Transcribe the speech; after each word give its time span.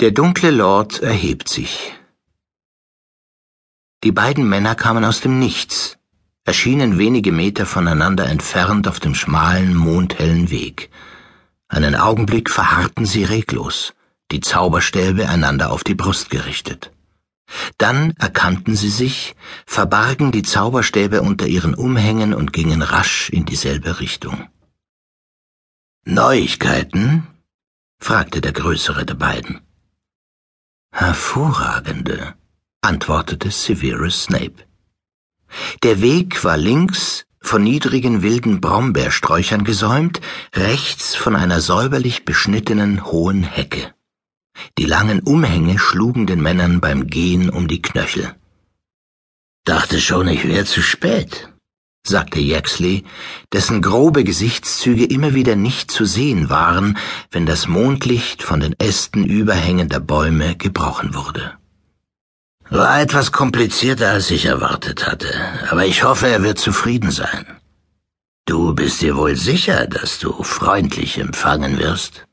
Der 0.00 0.10
dunkle 0.10 0.50
Lord 0.50 1.00
erhebt 1.00 1.48
sich. 1.48 1.94
Die 4.04 4.12
beiden 4.12 4.46
Männer 4.46 4.74
kamen 4.74 5.06
aus 5.06 5.22
dem 5.22 5.38
Nichts, 5.38 5.96
erschienen 6.44 6.98
wenige 6.98 7.32
Meter 7.32 7.64
voneinander 7.64 8.26
entfernt 8.26 8.88
auf 8.88 9.00
dem 9.00 9.14
schmalen, 9.14 9.74
mondhellen 9.74 10.50
Weg. 10.50 10.90
Einen 11.68 11.94
Augenblick 11.94 12.50
verharrten 12.50 13.06
sie 13.06 13.24
reglos, 13.24 13.94
die 14.32 14.40
Zauberstäbe 14.40 15.30
einander 15.30 15.72
auf 15.72 15.82
die 15.82 15.94
Brust 15.94 16.28
gerichtet. 16.28 16.92
Dann 17.78 18.10
erkannten 18.18 18.76
sie 18.76 18.90
sich, 18.90 19.34
verbargen 19.64 20.30
die 20.30 20.42
Zauberstäbe 20.42 21.22
unter 21.22 21.46
ihren 21.46 21.74
Umhängen 21.74 22.34
und 22.34 22.52
gingen 22.52 22.82
rasch 22.82 23.30
in 23.30 23.46
dieselbe 23.46 23.98
Richtung. 23.98 24.46
Neuigkeiten? 26.04 27.26
fragte 27.98 28.42
der 28.42 28.52
größere 28.52 29.06
der 29.06 29.14
beiden. 29.14 29.65
Hervorragende, 30.98 32.36
antwortete 32.80 33.50
Severus 33.50 34.22
Snape. 34.22 34.64
Der 35.82 36.00
Weg 36.00 36.42
war 36.42 36.56
links 36.56 37.26
von 37.38 37.62
niedrigen 37.62 38.22
wilden 38.22 38.62
Brombeersträuchern 38.62 39.64
gesäumt, 39.64 40.22
rechts 40.54 41.14
von 41.14 41.36
einer 41.36 41.60
säuberlich 41.60 42.24
beschnittenen 42.24 43.04
hohen 43.04 43.42
Hecke. 43.42 43.92
Die 44.78 44.86
langen 44.86 45.20
Umhänge 45.20 45.78
schlugen 45.78 46.26
den 46.26 46.40
Männern 46.40 46.80
beim 46.80 47.08
Gehen 47.08 47.50
um 47.50 47.68
die 47.68 47.82
Knöchel. 47.82 48.34
Dachte 49.64 50.00
schon, 50.00 50.28
ich 50.28 50.48
wäre 50.48 50.64
zu 50.64 50.80
spät, 50.80 51.52
sagte 52.08 52.40
Yaxley, 52.40 53.04
dessen 53.52 53.82
grobe 53.82 54.24
Gesichtszüge 54.24 55.04
immer 55.04 55.34
wieder 55.34 55.56
nicht 55.56 55.90
zu 55.90 56.04
sehen 56.04 56.50
waren, 56.50 56.98
wenn 57.30 57.46
das 57.46 57.66
Mondlicht 57.68 58.42
von 58.42 58.60
den 58.60 58.74
Ästen 58.78 59.24
überhängender 59.24 60.00
Bäume 60.00 60.56
gebrochen 60.56 61.14
wurde. 61.14 61.54
War 62.68 63.00
etwas 63.00 63.30
komplizierter, 63.30 64.10
als 64.10 64.30
ich 64.30 64.46
erwartet 64.46 65.06
hatte, 65.06 65.32
aber 65.70 65.86
ich 65.86 66.02
hoffe, 66.02 66.26
er 66.26 66.42
wird 66.42 66.58
zufrieden 66.58 67.10
sein. 67.10 67.46
Du 68.44 68.74
bist 68.74 69.02
dir 69.02 69.16
wohl 69.16 69.36
sicher, 69.36 69.86
dass 69.86 70.18
du 70.18 70.42
freundlich 70.42 71.18
empfangen 71.18 71.78
wirst? 71.78 72.26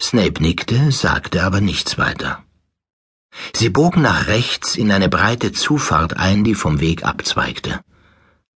Snape 0.00 0.42
nickte, 0.42 0.90
sagte 0.90 1.42
aber 1.44 1.60
nichts 1.60 1.98
weiter. 1.98 2.42
Sie 3.54 3.70
bogen 3.70 4.02
nach 4.02 4.26
rechts 4.26 4.76
in 4.76 4.90
eine 4.92 5.08
breite 5.08 5.52
Zufahrt 5.52 6.16
ein, 6.16 6.44
die 6.44 6.54
vom 6.54 6.80
Weg 6.80 7.04
abzweigte. 7.04 7.80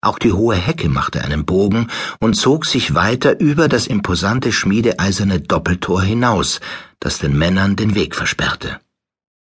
Auch 0.06 0.20
die 0.20 0.32
hohe 0.32 0.54
Hecke 0.54 0.88
machte 0.88 1.24
einen 1.24 1.44
Bogen 1.44 1.88
und 2.20 2.34
zog 2.34 2.64
sich 2.64 2.94
weiter 2.94 3.40
über 3.40 3.66
das 3.66 3.88
imposante 3.88 4.52
schmiedeeiserne 4.52 5.40
Doppeltor 5.40 6.00
hinaus, 6.00 6.60
das 7.00 7.18
den 7.18 7.36
Männern 7.36 7.74
den 7.74 7.96
Weg 7.96 8.14
versperrte. 8.14 8.78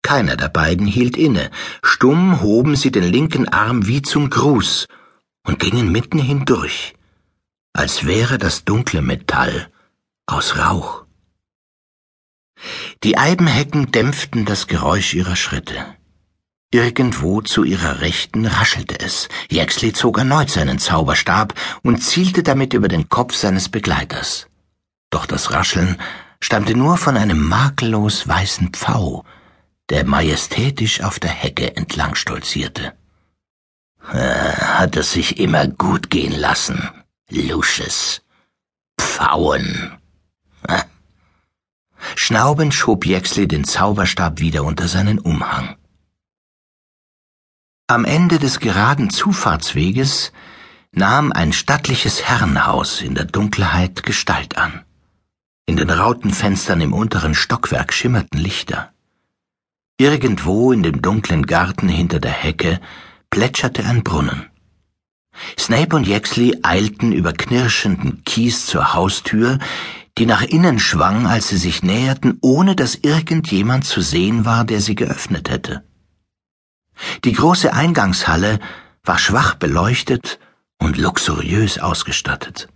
Keiner 0.02 0.38
der 0.38 0.47
beiden 0.47 0.88
hielt 0.88 1.17
inne, 1.17 1.52
stumm 1.84 2.39
hoben 2.39 2.78
sie 2.78 2.89
den 2.89 3.03
linken 3.03 3.50
Arm 3.50 3.86
wie 3.88 4.02
zum 4.02 4.30
Gruß 4.30 4.88
und 5.45 5.59
gingen 5.59 5.92
mitten 5.92 6.20
hindurch, 6.20 6.94
als 7.73 8.06
wäre 8.06 8.38
das 8.38 8.64
dunkle 8.64 9.02
Metall 9.02 9.69
aus 10.25 10.58
Rauch. 10.58 11.03
Die 13.03 13.17
Eibenhecken 13.17 13.92
dämpften 13.92 14.45
das 14.45 14.67
Geräusch 14.67 15.16
ihrer 15.16 15.36
Schritte. 15.36 15.86
Irgendwo 16.76 17.40
zu 17.40 17.64
ihrer 17.64 18.02
Rechten 18.02 18.45
raschelte 18.45 19.00
es. 19.00 19.30
Yaxley 19.50 19.94
zog 19.94 20.18
erneut 20.18 20.50
seinen 20.50 20.78
Zauberstab 20.78 21.54
und 21.84 22.04
zielte 22.04 22.44
damit 22.44 22.73
über 22.73 22.90
den 22.90 23.08
Kopf 23.08 23.34
seines 23.34 23.70
Begleiters. 23.70 24.48
Doch 25.09 25.26
das 25.26 25.53
Rascheln 25.53 25.96
stammte 26.42 26.76
nur 26.76 26.98
von 26.98 27.16
einem 27.16 27.42
makellos 27.48 28.28
weißen 28.28 28.73
Pfau, 28.73 29.23
der 29.90 30.06
majestätisch 30.06 31.00
auf 31.00 31.18
der 31.18 31.30
Hecke 31.30 31.78
entlang 31.78 32.14
stolzierte. 32.16 32.92
Äh, 34.12 34.18
hat 34.18 34.98
es 34.98 35.14
sich 35.14 35.40
immer 35.40 35.68
gut 35.68 36.09
gehen 36.09 36.38
lassen, 36.38 36.90
Lucius. 37.30 38.22
Pfauen. 39.00 39.94
Schnaubend 42.18 42.74
schob 42.74 43.06
Jexley 43.06 43.47
den 43.47 43.64
Zauberstab 43.64 44.41
wieder 44.41 44.66
unter 44.66 44.90
seinen 44.90 45.19
Umhang. 45.19 45.78
Am 47.88 48.03
Ende 48.03 48.40
des 48.40 48.59
geraden 48.59 49.12
Zufahrtsweges 49.12 50.31
nahm 50.91 51.31
ein 51.31 51.53
stattliches 51.53 52.23
Herrenhaus 52.23 53.00
in 53.00 53.13
der 53.13 53.25
Dunkelheit 53.25 54.01
Gestalt 54.01 54.57
an. 54.57 54.84
In 55.68 55.78
den 55.78 55.91
Rautenfenstern 55.91 56.81
im 56.81 56.94
unteren 56.94 57.35
Stockwerk 57.35 57.94
schimmerten 57.94 58.40
Lichter. 58.40 58.91
Irgendwo 60.00 60.72
in 60.72 60.81
dem 60.81 61.03
dunklen 61.03 61.46
Garten 61.46 61.88
hinter 61.88 62.19
der 62.19 62.31
Hecke 62.31 62.81
plätscherte 63.29 63.85
ein 63.85 64.03
Brunnen. 64.03 64.47
Snape 65.59 65.96
und 65.96 66.07
Jexley 66.07 66.57
eilten 66.63 67.12
über 67.12 67.34
knirschenden 67.34 68.23
Kies 68.23 68.66
zur 68.66 68.96
Haustür, 68.96 69.59
die 70.17 70.25
nach 70.25 70.41
innen 70.41 70.79
schwang, 70.79 71.28
als 71.28 71.50
sie 71.50 71.57
sich 71.57 71.84
näherten, 71.84 72.40
ohne 72.41 72.75
dass 72.75 72.96
irgendjemand 72.96 73.85
zu 73.85 74.02
sehen 74.02 74.44
war, 74.44 74.66
der 74.66 74.81
sie 74.81 74.96
geöffnet 74.96 75.52
hätte. 75.52 75.84
Die 77.23 77.33
große 77.33 77.73
Eingangshalle 77.73 78.59
war 79.03 79.17
schwach 79.17 79.56
beleuchtet 79.56 80.39
und 80.78 80.97
luxuriös 80.97 81.79
ausgestattet. 81.79 82.67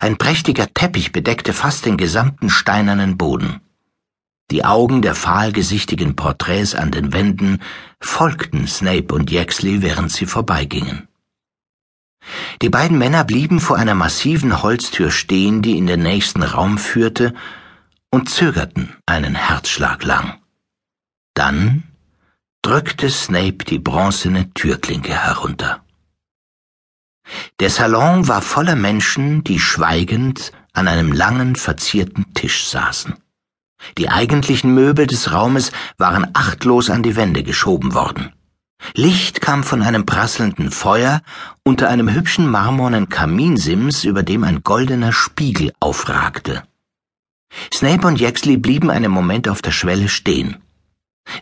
Ein 0.00 0.16
prächtiger 0.16 0.72
Teppich 0.72 1.12
bedeckte 1.12 1.52
fast 1.52 1.86
den 1.86 1.96
gesamten 1.96 2.50
steinernen 2.50 3.18
Boden. 3.18 3.60
Die 4.50 4.64
Augen 4.64 5.02
der 5.02 5.14
fahlgesichtigen 5.14 6.14
Porträts 6.14 6.74
an 6.74 6.90
den 6.90 7.12
Wänden 7.12 7.60
folgten 8.00 8.66
Snape 8.66 9.14
und 9.14 9.30
Yaxley, 9.30 9.82
während 9.82 10.12
sie 10.12 10.26
vorbeigingen. 10.26 11.08
Die 12.60 12.68
beiden 12.68 12.98
Männer 12.98 13.24
blieben 13.24 13.60
vor 13.60 13.76
einer 13.76 13.94
massiven 13.94 14.62
Holztür 14.62 15.10
stehen, 15.10 15.62
die 15.62 15.76
in 15.78 15.86
den 15.86 16.02
nächsten 16.02 16.42
Raum 16.42 16.78
führte, 16.78 17.34
und 18.10 18.28
zögerten 18.28 18.94
einen 19.06 19.34
Herzschlag 19.34 20.04
lang. 20.04 20.38
Dann 21.34 21.84
drückte 22.62 23.10
Snape 23.10 23.64
die 23.64 23.80
bronzene 23.80 24.52
Türklinke 24.54 25.12
herunter. 25.12 25.84
Der 27.58 27.70
Salon 27.70 28.28
war 28.28 28.40
voller 28.40 28.76
Menschen, 28.76 29.42
die 29.42 29.58
schweigend 29.58 30.52
an 30.72 30.86
einem 30.86 31.12
langen, 31.12 31.56
verzierten 31.56 32.32
Tisch 32.34 32.68
saßen. 32.68 33.14
Die 33.98 34.08
eigentlichen 34.08 34.72
Möbel 34.74 35.08
des 35.08 35.32
Raumes 35.32 35.72
waren 35.98 36.28
achtlos 36.34 36.88
an 36.88 37.02
die 37.02 37.16
Wände 37.16 37.42
geschoben 37.42 37.94
worden. 37.94 38.32
Licht 38.94 39.40
kam 39.40 39.64
von 39.64 39.82
einem 39.82 40.06
prasselnden 40.06 40.70
Feuer 40.70 41.22
unter 41.64 41.88
einem 41.88 42.14
hübschen 42.14 42.48
marmornen 42.48 43.08
Kaminsims, 43.08 44.04
über 44.04 44.22
dem 44.22 44.44
ein 44.44 44.62
goldener 44.62 45.12
Spiegel 45.12 45.72
aufragte. 45.80 46.62
Snape 47.74 48.06
und 48.06 48.20
Yaxley 48.20 48.56
blieben 48.56 48.90
einen 48.90 49.10
Moment 49.10 49.48
auf 49.48 49.62
der 49.62 49.72
Schwelle 49.72 50.08
stehen. 50.08 50.61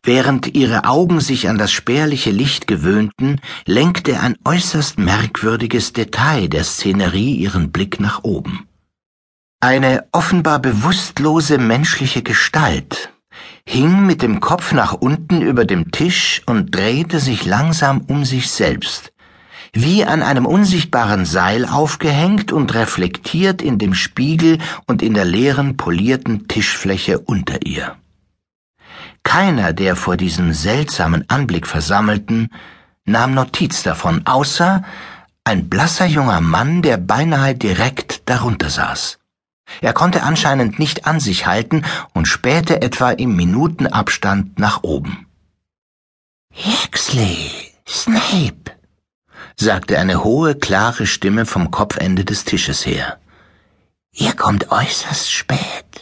Während 0.02 0.54
ihre 0.54 0.84
Augen 0.84 1.20
sich 1.20 1.48
an 1.48 1.58
das 1.58 1.72
spärliche 1.72 2.30
Licht 2.30 2.66
gewöhnten, 2.66 3.40
lenkte 3.66 4.20
ein 4.20 4.36
äußerst 4.44 4.98
merkwürdiges 4.98 5.92
Detail 5.92 6.48
der 6.48 6.64
Szenerie 6.64 7.34
ihren 7.34 7.72
Blick 7.72 8.00
nach 8.00 8.22
oben. 8.22 8.66
Eine 9.60 10.06
offenbar 10.12 10.58
bewusstlose 10.58 11.58
menschliche 11.58 12.22
Gestalt 12.22 13.10
hing 13.66 14.06
mit 14.06 14.22
dem 14.22 14.40
Kopf 14.40 14.72
nach 14.72 14.94
unten 14.94 15.42
über 15.42 15.64
dem 15.64 15.92
Tisch 15.92 16.42
und 16.46 16.74
drehte 16.74 17.20
sich 17.20 17.44
langsam 17.44 18.00
um 18.08 18.24
sich 18.24 18.50
selbst, 18.50 19.12
wie 19.72 20.04
an 20.04 20.22
einem 20.22 20.46
unsichtbaren 20.46 21.24
Seil 21.24 21.64
aufgehängt 21.66 22.52
und 22.52 22.74
reflektiert 22.74 23.62
in 23.62 23.78
dem 23.78 23.94
Spiegel 23.94 24.58
und 24.86 25.02
in 25.02 25.14
der 25.14 25.24
leeren 25.24 25.76
polierten 25.76 26.48
Tischfläche 26.48 27.20
unter 27.20 27.64
ihr. 27.64 27.99
Keiner 29.22 29.72
der 29.72 29.96
vor 29.96 30.16
diesem 30.16 30.52
seltsamen 30.52 31.28
Anblick 31.28 31.66
Versammelten 31.66 32.48
nahm 33.04 33.34
Notiz 33.34 33.82
davon, 33.82 34.26
außer 34.26 34.82
ein 35.44 35.68
blasser 35.68 36.06
junger 36.06 36.40
Mann, 36.40 36.82
der 36.82 36.96
beinahe 36.96 37.54
direkt 37.54 38.28
darunter 38.28 38.70
saß. 38.70 39.18
Er 39.80 39.92
konnte 39.92 40.22
anscheinend 40.22 40.78
nicht 40.78 41.06
an 41.06 41.20
sich 41.20 41.46
halten 41.46 41.84
und 42.12 42.26
spähte 42.26 42.82
etwa 42.82 43.10
im 43.10 43.36
Minutenabstand 43.36 44.58
nach 44.58 44.82
oben. 44.82 45.26
Huxley, 46.52 47.50
Snape, 47.88 48.72
sagte 49.56 49.98
eine 49.98 50.24
hohe, 50.24 50.56
klare 50.56 51.06
Stimme 51.06 51.46
vom 51.46 51.70
Kopfende 51.70 52.24
des 52.24 52.44
Tisches 52.44 52.84
her. 52.84 53.18
Ihr 54.12 54.34
kommt 54.34 54.70
äußerst 54.72 55.30
spät. 55.30 55.99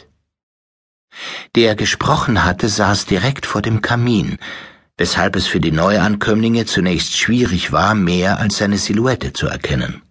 Der 1.55 1.75
gesprochen 1.75 2.45
hatte, 2.45 2.69
saß 2.69 3.05
direkt 3.05 3.47
vor 3.47 3.61
dem 3.63 3.81
Kamin, 3.81 4.37
weshalb 4.97 5.35
es 5.35 5.47
für 5.47 5.59
die 5.59 5.71
Neuankömmlinge 5.71 6.65
zunächst 6.65 7.17
schwierig 7.17 7.71
war, 7.71 7.95
mehr 7.95 8.39
als 8.39 8.57
seine 8.57 8.77
Silhouette 8.77 9.33
zu 9.33 9.47
erkennen. 9.47 10.03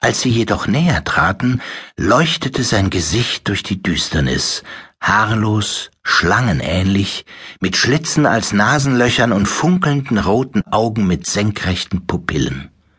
Als 0.00 0.20
sie 0.20 0.30
jedoch 0.30 0.66
näher 0.66 1.04
traten, 1.04 1.62
leuchtete 1.96 2.62
sein 2.62 2.90
Gesicht 2.90 3.48
durch 3.48 3.62
die 3.62 3.82
Düsternis, 3.82 4.62
haarlos, 5.00 5.90
schlangenähnlich, 6.02 7.24
mit 7.60 7.76
Schlitzen 7.76 8.26
als 8.26 8.52
Nasenlöchern 8.52 9.32
und 9.32 9.46
funkelnden 9.46 10.18
roten 10.18 10.62
Augen 10.70 11.06
mit 11.06 11.26
senkrechten 11.26 12.06
Pupillen. 12.06 12.70